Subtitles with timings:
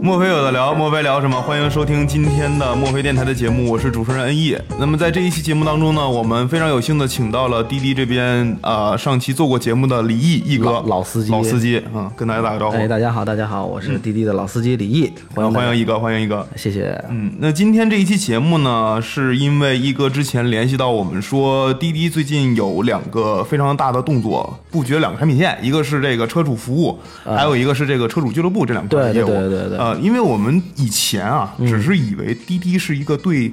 [0.00, 1.40] 墨菲有的聊，墨菲聊什么？
[1.40, 4.54] 欢迎收听今天的墨菲电台的节目，我是主持人恩义。
[4.78, 12.76] 那么在这一期节目当中呢，我们非常有幸的请到了滴滴这边呃上期做过节目的李毅毅哥，老司机，老司机啊，跟大家打个招呼。
[12.76, 17.02] 哎，大家好，大家好，我是滴滴的老司机李毅，欢迎欢迎毅哥，欢迎毅哥，谢谢。
[17.08, 29.26] 嗯，那今天这一期节目呢，是因为毅哥之前联系到我们说，滴滴最近有两个非常大的动作，布局了两个产品线，一个是这个车主服务，还有一个是这个车主俱乐部这两块业务。
[29.26, 29.83] 对对对对。
[29.84, 33.52] 呃，因为我们以前啊，只是以为滴滴是一个对，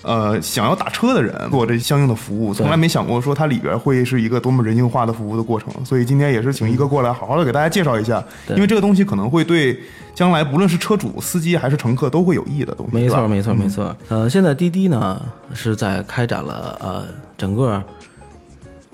[0.00, 5.84] 呃，想要打车的人做这相应的服务，从来没想过说它里边会是一个多么人性化的服务的过程。
[5.84, 9.78] 所以今天也是请一哥过来，好好的给大家介绍一下，因为这个东西可能会对
[10.14, 12.96] 将来不论是车主、司机还是乘客都会有益的东西。
[12.96, 13.94] 没错，没错，没错。
[14.08, 15.20] 呃，现在滴滴呢
[15.52, 17.04] 是在开展了呃
[17.36, 17.82] 整个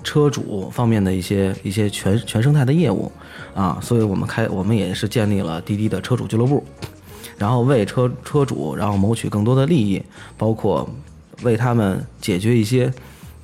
[0.03, 3.11] 车主方面的一些一些全全生态的业务
[3.55, 6.63] 啊，所以我们开我们也是建立了滴滴的车主俱乐部。
[7.35, 10.01] 然后为车车主，然后谋取更多的利益，
[10.37, 10.87] 包括
[11.41, 12.93] 为他们解决一些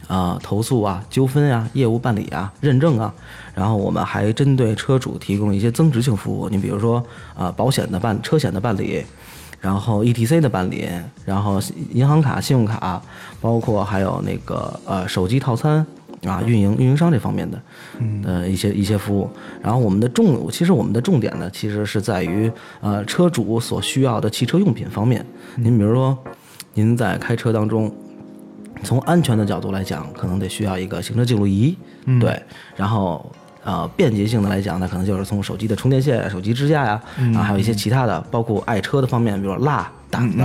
[0.07, 3.13] 啊投诉啊、纠纷啊、业务办理啊、认证啊。
[3.55, 7.03] 然后我们还针对车主提供一些增值性服务，你比如说
[7.35, 9.03] 啊保险的办、车险的办理，
[9.59, 10.87] 然后 ETC 的办理，
[11.25, 11.59] 然后
[11.91, 13.01] 银行卡、信用卡，
[13.41, 15.85] 包括还有那个呃手机套餐。
[16.23, 17.61] 啊，运营运营商这方面的，
[18.23, 19.29] 呃一些一些服务，
[19.61, 25.25] 然后我们的重，其实我们的重点呢，其实是在于呃车主所需要的汽车用品方面。
[25.55, 26.17] 您比如说，
[26.73, 27.93] 您在开车当中，
[28.83, 31.77] 从安全的角度来讲，可能得需要一个行车记录仪，
[32.19, 32.41] 对，
[32.75, 33.31] 然后。
[33.63, 37.01] 呃，便捷性的来讲呢，可能就是从手机的充电线、手机支架呀，
[37.35, 40.43] 啊，还有一些其他的，包括爱车的方面，比如蜡挡的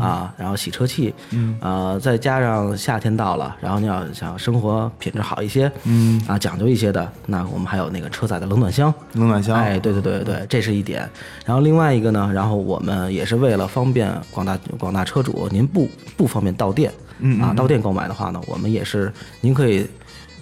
[0.00, 1.14] 啊，然后洗车器，
[1.60, 11.08] 呃，再加上夏天到了，然后你要想生活品质好一些，嗯啊，讲究一些的，那我们还有那个车载的冷暖箱，冷暖箱，哎，对对对对，这是一点。
[11.44, 16.90] 然后另外一个呢，然后我们也是为了方便广大广大车主，您不不方便到店，
[17.40, 19.86] 啊，到店购买的话呢，我们也是您可以。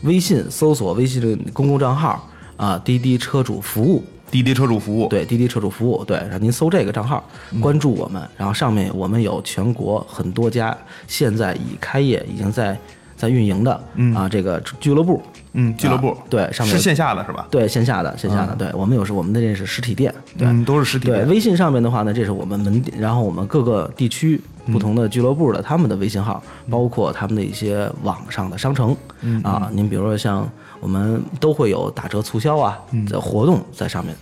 [0.03, 7.25] 微信搜索微信的公共账号啊，滴滴车主服务，滴滴车主服务，对，滴滴车主服务，对，让您搜这个账号，
[7.61, 10.77] 关注我们，然后上面我们有全国很多家
[11.07, 12.79] 现在已开业、已经在
[13.23, 13.73] 在运营的
[14.17, 15.23] 啊这个俱乐部，
[15.53, 17.47] 嗯，俱乐部，对，上面是线下的是吧？
[17.53, 21.07] 对，线下的，线下的，对我们有时我们的这是实体店，对，都是实体。
[21.07, 24.41] 对，微信上面的话呢，这是我们门店，然后我们各个地区。
[24.73, 26.41] 不同的俱乐部的他们的微信号，
[26.71, 28.97] 包括他们的一些网上的商城
[29.43, 32.79] 啊，您比如说像我们都会有打折促销啊
[33.11, 34.15] 的活动在上面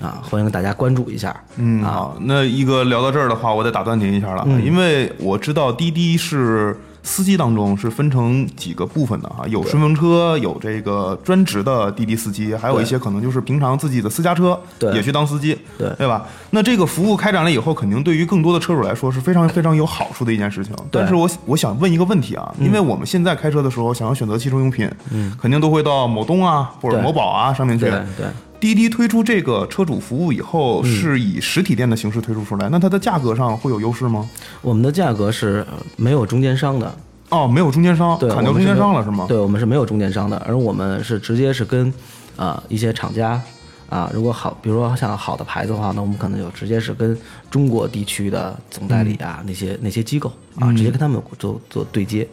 [0.00, 1.40] 啊，欢迎大家关注一下。
[1.54, 6.76] 嗯，好，那一哥聊到这儿的话，我得打断您一下了，因为我知道滴滴是。
[7.06, 14.60] 司机当中是分成几个部分的哈，有顺风车，有这个专职的滴滴司机，还有一些可能就是平常自己的私家车
[14.92, 15.88] 也去当司机，对。
[15.96, 16.26] 对吧？
[16.50, 20.74] 那这个服务开展了以后，肯定对于更多的车主来说是非常非常有好处的一件事情。
[20.90, 27.86] 但是我我想问一个问题啊，因为我们现在开车的时候，想要选择汽车用品，嗯，肯定都会到某东啊或者某宝啊上面去，
[28.16, 28.26] 对。
[28.58, 34.28] 滴滴推出这个车主服务以后，是以实体店的形式推出出来，那它的价格上会有优势吗？
[34.62, 35.64] 我们的价格是
[35.96, 36.96] 没有中间商的
[37.28, 39.26] 哦，没有中间商，砍掉中间商了是吗？
[39.28, 41.92] 对，我们是没有中间商的，而我们是直接是跟
[42.36, 43.40] 啊一些厂家
[43.88, 47.16] 啊，如果好，比如说像好的牌子的话，那我们可能就直接是跟
[47.50, 52.26] 中国地区的总代理啊那些那些机构啊，直接跟他们做做对接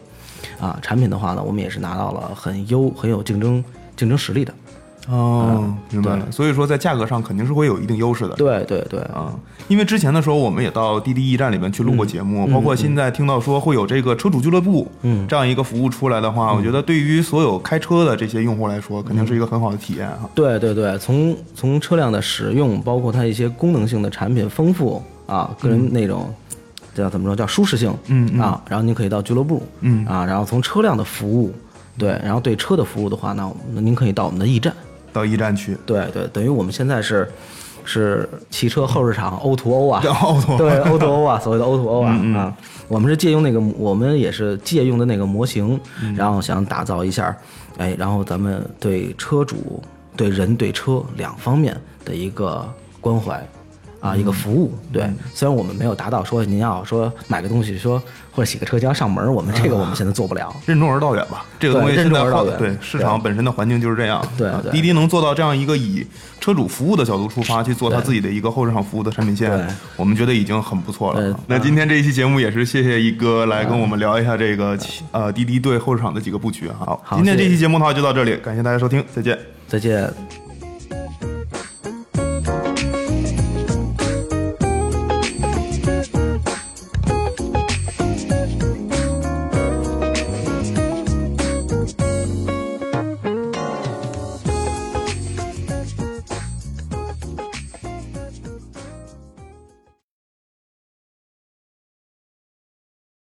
[0.58, 3.62] 啊，产品的话呢，我们也是拿到了很优很有竞争
[3.96, 4.54] 竞争实力的。
[5.08, 6.26] 哦，明白了。
[6.30, 8.34] 所以说，在价格上肯定是会有一定优势的。
[8.36, 9.34] 对对对，啊，
[9.68, 20.28] 因为之前的时候，我们也到滴滴驿站里面去录过节目，包括现在听到说会有这个车主俱乐部，嗯，这样一个服务出来的话，我觉得对于所有开车的这些用户来说，肯定是一个很好的体验哈。
[20.34, 26.32] 对对对，从从车辆的使用，包括它一些功能性的产品丰富啊，个人那种
[26.94, 31.52] 叫怎么说叫舒适性，嗯啊，然后您可以到俱乐部，嗯啊，然后从车辆的服务，
[31.98, 34.72] 对，然后对车的服务的话，那那您可以到我们的驿站。
[35.14, 37.26] 到一站去，对对，等于我们现在是，
[37.84, 42.02] 是汽车后市场 O to O 啊， O to O 对 O to O 啊，所谓的 O to O
[42.02, 42.56] 啊啊，
[42.88, 45.80] 我们是借用那个，我们也是借用的那个模型，
[46.16, 47.34] 然后想打造一下，
[47.78, 49.80] 哎，然后咱们对车主、
[50.16, 52.68] 对人、对车两方面的一个
[53.00, 53.46] 关怀。
[54.04, 57.98] 啊，一个服务，对，虽然我们没有达到说您要说买个东西说
[58.30, 60.54] 或者洗个车就要上门，我们这个我们现在做不了。
[60.66, 64.22] 任重而道远吧，这个东西任重而道远对市场本身的环境就是这样。
[64.36, 66.06] 对滴滴能做到这样一个以
[66.38, 69.66] 车主服务的角度出发去做它自己的一个后市场服务的产品线，
[69.96, 71.40] 我们觉得已经很不错了。
[71.46, 74.78] 那今天这一期节目也是谢谢一哥来跟我们聊一下这个
[75.12, 76.68] 呃滴滴对后市场的几个布局。
[76.68, 79.38] 好，好今天这期节目的话就到这里，感谢大家收听，再见。
[79.66, 80.43] 再见。